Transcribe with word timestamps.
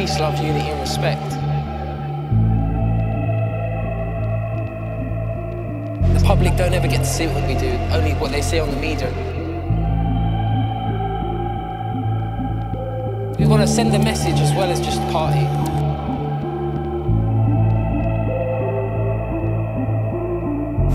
peace, 0.00 0.18
love, 0.18 0.38
unity, 0.38 0.66
and 0.66 0.80
respect. 0.80 1.30
The 6.14 6.24
public 6.24 6.56
don't 6.56 6.72
ever 6.72 6.88
get 6.88 7.00
to 7.00 7.04
see 7.04 7.26
what 7.26 7.46
we 7.46 7.54
do, 7.54 7.68
only 7.92 8.12
what 8.12 8.30
they 8.30 8.40
see 8.40 8.58
on 8.60 8.70
the 8.70 8.76
media. 8.76 9.10
We 13.38 13.46
want 13.46 13.60
to 13.60 13.68
send 13.68 13.94
a 13.94 13.98
message 13.98 14.40
as 14.40 14.54
well 14.54 14.70
as 14.70 14.80
just 14.80 15.02
party. 15.12 15.44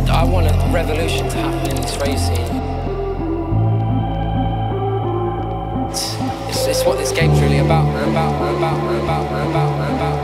I 0.09 0.23
want 0.23 0.47
a 0.47 0.73
revolution 0.73 1.29
to 1.29 1.37
happen 1.37 1.69
in 1.69 1.75
this 1.75 1.95
race 1.97 2.25
scene. 2.25 2.74
What 6.85 6.99
this 6.99 7.11
game's 7.11 7.41
really 7.41 7.57
about. 7.57 7.89
About. 8.07 8.35
About. 8.57 8.77
About. 9.03 9.49
About. 9.49 9.95
About, 9.95 10.14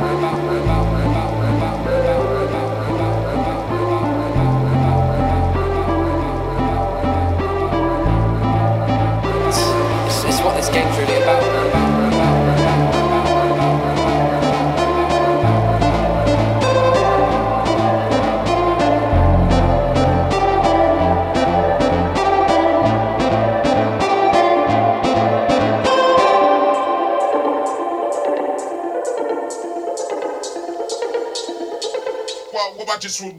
combattre 32.85 33.09
sur. 33.09 33.31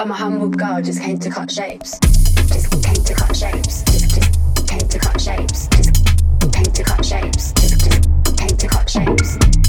I'm 0.00 0.12
a 0.12 0.14
humble 0.14 0.48
girl, 0.48 0.80
just 0.80 1.02
came 1.02 1.18
to 1.18 1.28
cut 1.28 1.50
shapes. 1.50 1.98
Just 1.98 2.70
came 2.70 3.02
to 3.02 3.14
cut 3.14 3.34
shapes. 3.34 3.82
Just, 3.82 4.14
just 4.14 4.68
came 4.68 4.78
to 4.78 4.96
cut 4.96 5.20
shapes. 5.20 5.66
Just 5.66 6.52
came 6.52 6.72
to 6.72 6.84
cut 6.84 7.04
shapes. 7.04 7.52
Just, 7.54 7.80
just 7.80 8.38
came 8.38 8.56
to 8.56 8.68
cut 8.68 8.88
shapes. 8.88 9.67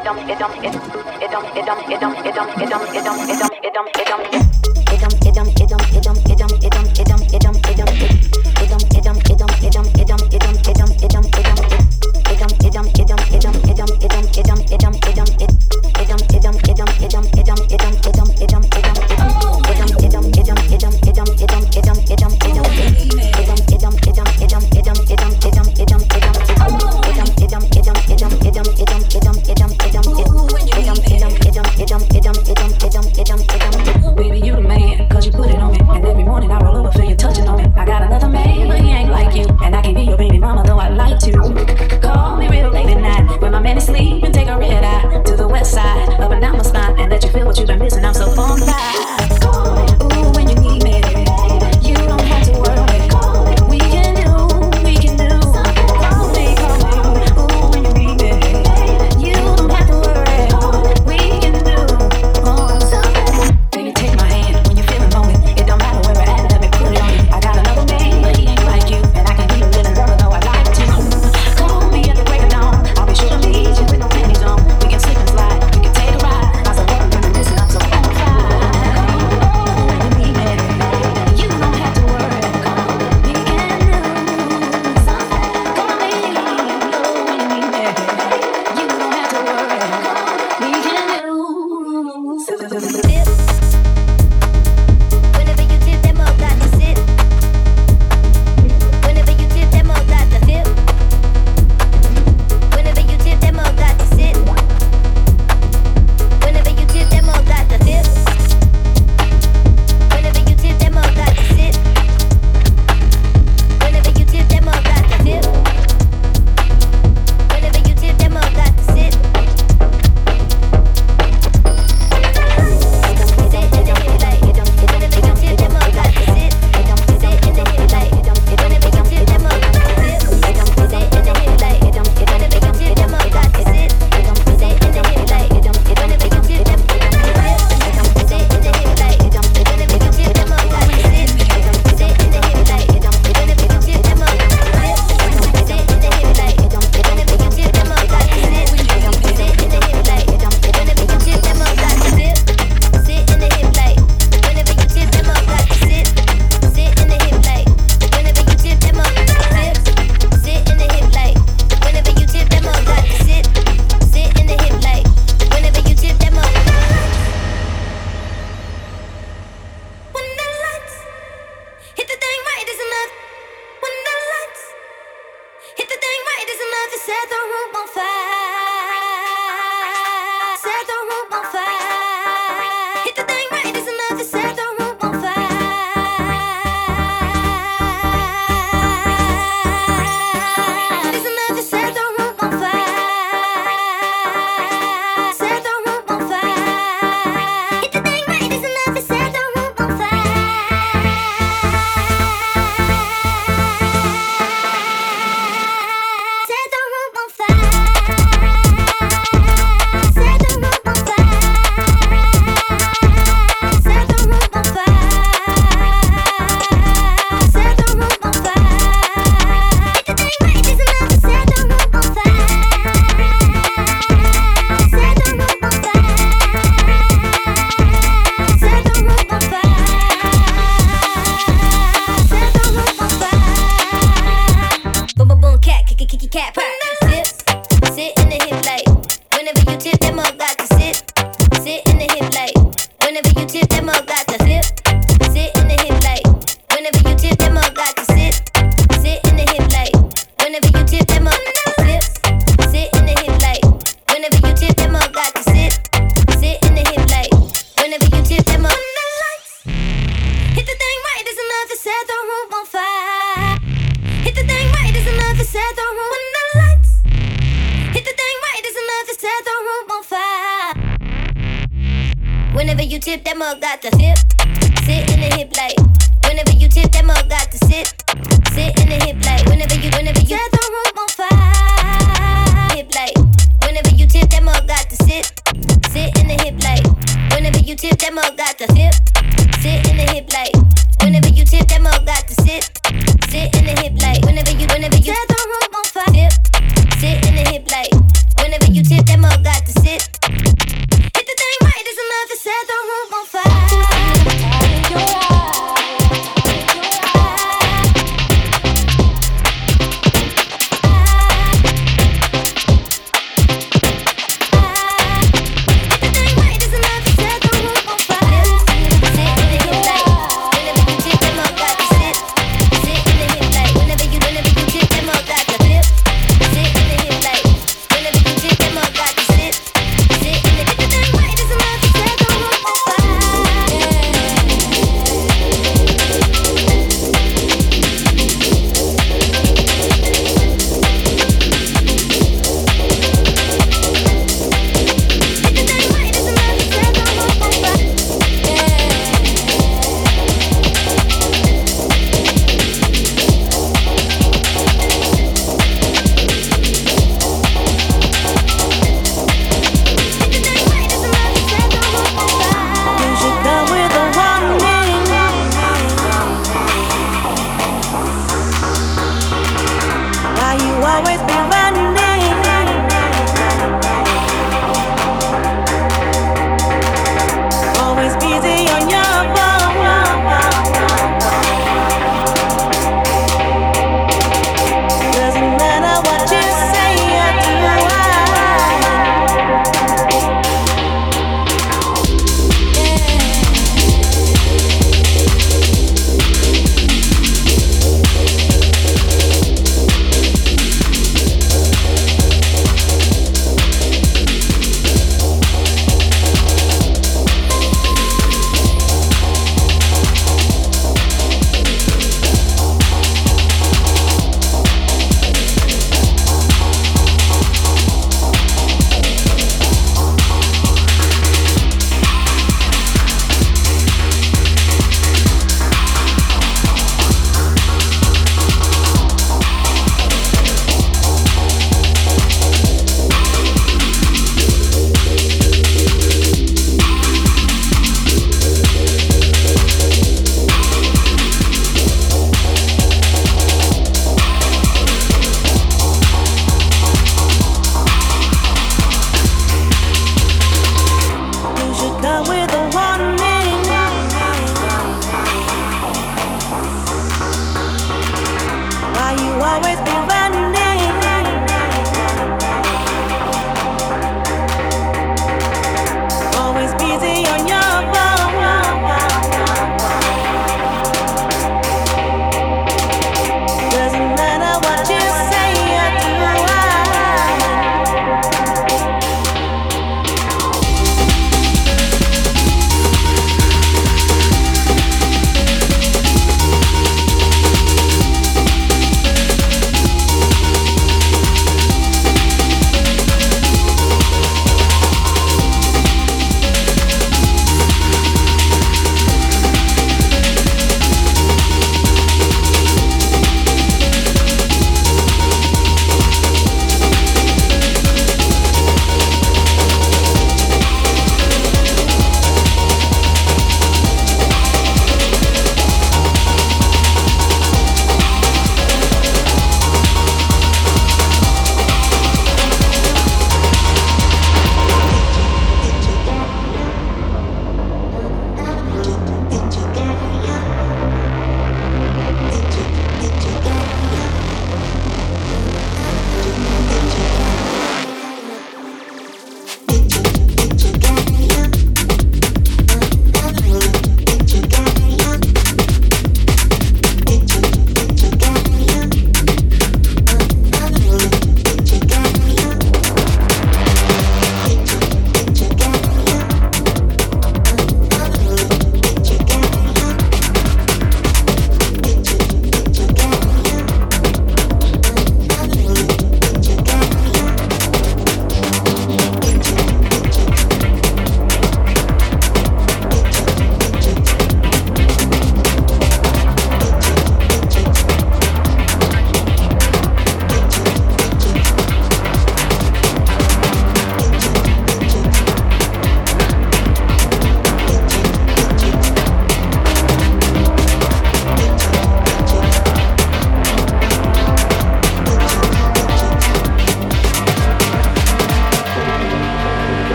it 0.00 0.04
dumb 0.04 0.18
it 0.18 0.38
dumb 0.38 0.52
it 0.64 0.72
dumb 0.72 0.86
it 1.20 1.30
dumb 1.30 1.44
it 1.56 1.66
dumb 1.66 1.84
it 1.86 2.00
dumb 2.00 2.14
it 2.16 2.70
dumb 2.70 2.88
it 2.88 3.04
dumb 3.04 3.28
it 3.28 3.38
dumb 3.38 3.50
it 3.62 3.74
dumb 3.74 3.88
it 3.94 4.32
dumb 4.32 4.49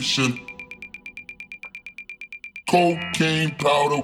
station. 0.00 0.40
Cocaine 2.68 3.54
powder. 3.56 4.02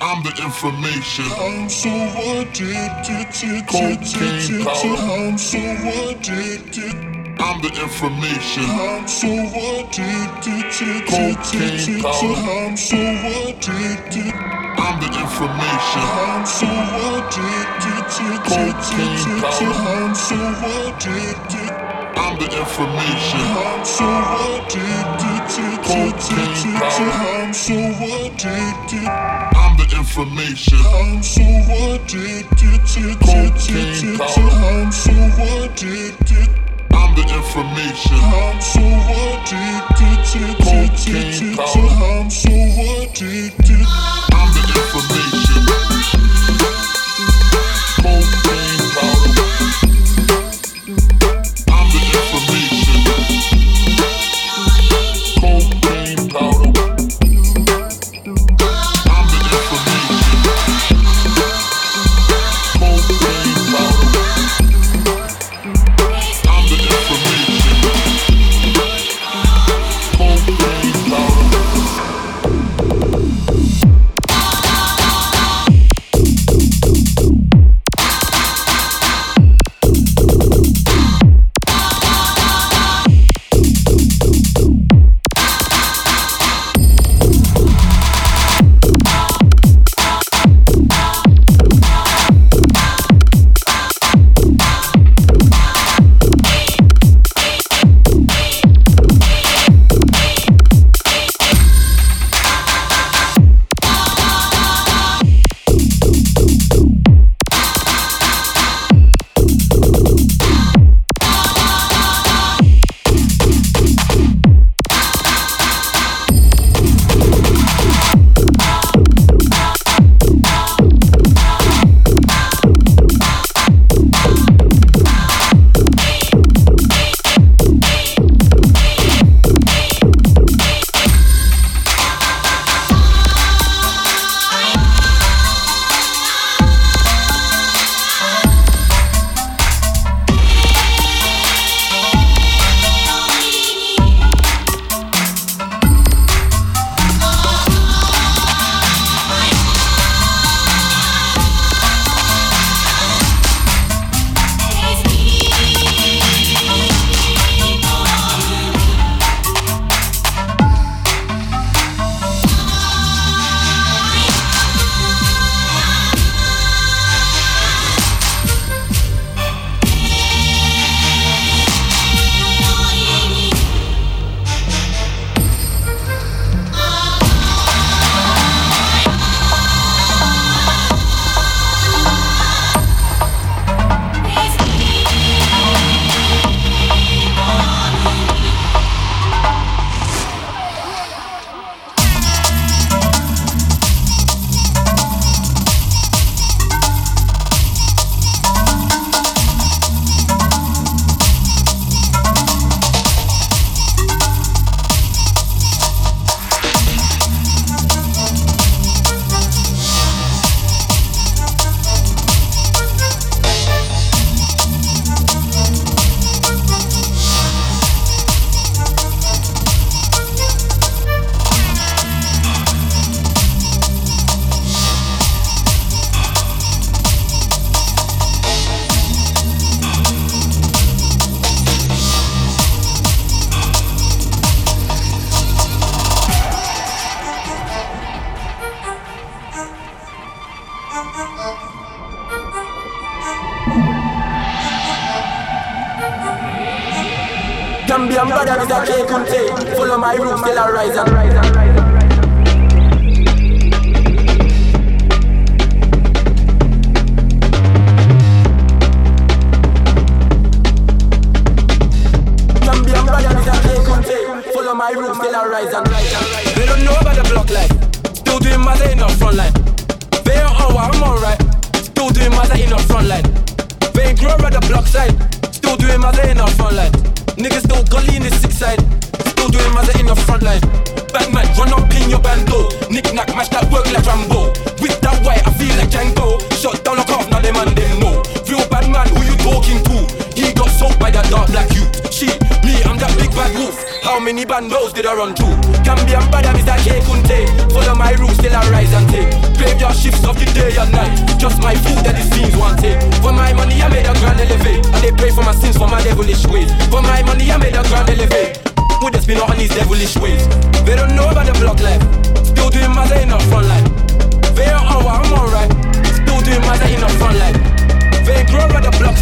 I'm 0.00 0.22
the 0.24 0.32
information. 0.42 1.24
I'm 1.38 1.68
so 1.68 1.88
addicted. 1.88 3.66
Cocaine 3.68 4.64
powder. 4.64 5.02
I'm 5.12 5.38
so 5.38 5.58
addicted. 5.58 6.94
I'm 7.38 7.62
the 7.62 7.70
information. 7.80 8.64
I'm 8.64 9.06
so 9.06 9.30
addicted. 9.30 10.64
Cocaine 11.06 12.02
powder. 12.02 12.34
I'm 12.50 12.76
so 12.76 12.96
addicted. 12.96 14.34
I'm 14.84 15.00
the 15.00 15.10
information. 15.22 16.02
I'm 16.02 16.46
so 16.46 16.66
addicted. 17.06 18.04
Cocaine 18.42 19.40
powder. 19.40 19.72
I'm 19.88 20.14
so 20.14 20.36
addicted 20.82 21.71
the 22.42 22.58
information. 22.58 23.40
I'm 23.40 23.84
so 23.84 24.04
addicted, 24.58 25.42
I'm 27.10 27.52
so 27.52 27.74
addicted. 28.26 29.06
I'm 29.54 29.76
the 29.76 29.86
information. 29.96 30.78
I'm 30.82 31.22
so 31.22 31.42
addicted, 31.92 32.80
I'm 34.20 34.92
so 34.92 35.12
addicted. 35.62 36.48
I'm 36.92 37.14
the 37.14 37.22
information. 37.22 38.18
I'm 38.18 38.60
so 38.60 38.82
addicted, 39.22 40.18
I'm 41.60 42.30
so 42.30 42.50
addicted. 43.02 43.86
I'm 44.32 44.48
the 44.54 44.62
information. 44.82 45.41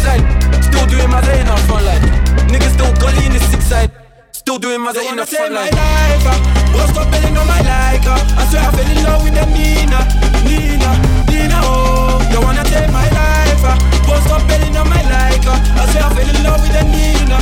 Side. 0.01 0.23
Still 0.63 0.85
doing 0.87 1.09
my 1.09 1.21
in 1.37 1.45
the 1.45 1.55
front 1.67 1.85
line. 1.85 2.03
Niggas 2.49 2.73
still 2.73 2.91
gully 2.99 3.25
in 3.25 3.33
the 3.33 3.39
six 3.51 3.65
side. 3.65 3.91
Still 4.31 4.57
doing 4.57 4.81
my 4.81 4.91
in 4.91 5.15
the 5.15 5.25
front 5.25 5.53
line. 5.53 5.71
Life, 5.71 6.25
uh, 6.25 6.73
won't 6.75 6.89
stop 6.89 7.07
betting 7.11 7.37
on 7.37 7.47
my 7.47 7.61
like. 7.61 8.05
Uh, 8.05 8.39
I 8.39 8.43
swear 8.49 8.63
I 8.65 8.71
fell 8.75 8.89
in 8.89 8.99
love 9.05 9.23
with 9.23 9.35
them 9.37 9.49
Nina, 9.53 9.99
Nina, 10.47 10.91
Nina. 11.29 11.57
Oh, 11.63 12.17
you 12.31 12.39
wanna 12.41 12.63
take 12.65 12.89
my 12.91 13.07
life? 13.09 13.63
Uh, 13.63 13.77
won't 14.07 14.23
stop 14.25 14.41
betting 14.47 14.75
on 14.75 14.89
my 14.89 15.01
like. 15.13 15.45
Uh, 15.45 15.79
I 15.79 15.83
swear 15.91 16.03
I 16.03 16.13
fell 16.15 16.29
in 16.33 16.43
love 16.43 16.61
with 16.61 16.73
them 16.73 16.87
Nina, 16.91 17.37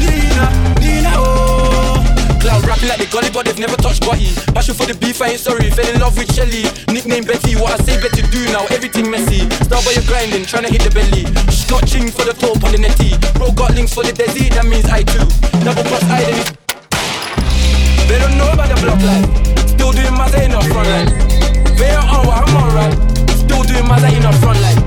Nina, 0.00 0.44
Nina. 0.80 1.12
Oh. 1.18 2.03
Cloud 2.44 2.60
rapping 2.68 2.92
like 2.92 3.00
they 3.00 3.08
gully, 3.08 3.32
but 3.32 3.48
they've 3.48 3.58
never 3.58 3.76
touched 3.80 4.04
body. 4.04 4.28
Passion 4.52 4.76
for 4.76 4.84
the 4.84 4.92
beef, 4.92 5.16
I 5.24 5.32
ain't 5.32 5.40
sorry. 5.40 5.72
Fell 5.72 5.88
in 5.88 5.96
love 5.96 6.12
with 6.12 6.28
Shelly. 6.28 6.68
Nickname 6.92 7.24
Betty, 7.24 7.56
what 7.56 7.72
I 7.72 7.80
say 7.80 7.96
Betty 7.96 8.20
do 8.28 8.44
now, 8.52 8.68
everything 8.68 9.08
messy. 9.08 9.48
Start 9.64 9.80
by 9.80 9.96
your 9.96 10.04
grinding, 10.04 10.44
trying 10.44 10.68
to 10.68 10.70
hit 10.70 10.84
the 10.84 10.92
belly. 10.92 11.24
She 11.48 11.64
got 11.72 11.88
ching 11.88 12.12
for 12.12 12.28
the 12.28 12.36
top 12.36 12.60
on 12.60 12.76
the 12.76 12.84
netty. 12.84 13.16
Bro 13.40 13.56
got 13.56 13.72
links 13.72 13.96
for 13.96 14.04
the 14.04 14.12
desi, 14.12 14.52
that 14.52 14.68
means 14.68 14.84
I 14.92 15.00
too. 15.08 15.24
Double 15.64 15.88
cross 15.88 16.04
I 16.12 16.20
then 16.20 16.44
they 18.12 18.18
don't 18.20 18.36
know 18.36 18.52
about 18.52 18.68
the 18.68 18.76
block 18.76 19.00
life. 19.00 19.24
Still 19.64 19.96
doing 19.96 20.12
my 20.12 20.28
in 20.36 20.52
the 20.52 20.60
front 20.68 20.88
line. 20.92 21.08
They 21.80 21.96
don't 21.96 22.12
know 22.12 22.28
what 22.28 22.44
I'm 22.44 22.56
alright. 22.60 22.92
Still 23.40 23.64
doing 23.64 23.88
my 23.88 23.96
in 24.12 24.20
the 24.20 24.32
front 24.44 24.60
line. 24.60 24.84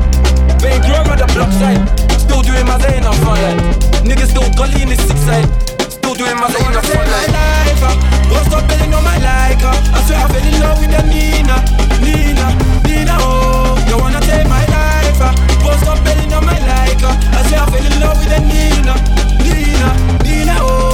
They 0.62 0.78
ain't 0.78 0.86
grown 0.86 1.10
on 1.10 1.18
the 1.18 1.26
block 1.34 1.50
side. 1.58 1.82
Still 2.22 2.46
doing 2.46 2.70
my 2.70 2.78
in 2.94 3.02
the 3.02 3.14
front 3.26 3.42
line. 3.42 3.60
Niggas 4.06 4.30
still 4.30 4.46
gully 4.54 4.86
in 4.86 4.90
the 4.94 4.98
six 5.10 5.18
side. 5.26 5.67
Still 6.08 6.26
doing 6.26 6.40
my 6.40 6.48
in 6.48 6.72
the 6.72 6.82
front 6.88 7.12
line. 7.12 7.34
Life, 7.36 7.84
uh, 7.84 8.32
won't 8.32 8.46
stop 8.48 8.66
betting 8.70 8.94
on 8.94 9.04
my 9.04 9.18
like. 9.18 9.62
Uh, 9.62 9.76
I 9.92 10.00
swear 10.08 10.24
I 10.24 10.28
fell 10.32 10.48
in 10.48 10.60
love 10.62 10.80
with 10.80 10.90
the 10.90 11.04
Nina, 11.04 11.60
Nina, 12.00 12.48
Nina. 12.88 13.18
Oh, 13.20 13.76
you 13.90 13.98
wanna 13.98 14.22
take 14.22 14.48
my 14.48 14.64
life? 14.72 15.20
Uh, 15.20 15.36
won't 15.66 15.82
stop 15.82 16.02
betting 16.06 16.32
on 16.32 16.46
my 16.46 16.58
like. 16.64 17.04
Uh, 17.04 17.12
I 17.12 17.44
swear 17.50 17.60
I 17.60 17.72
fell 17.72 17.86
in 17.92 18.00
love 18.00 18.18
with 18.20 18.30
the 18.32 18.40
Nina, 18.40 18.96
Nina, 19.44 20.24
Nina. 20.24 20.56
Oh. 20.62 20.87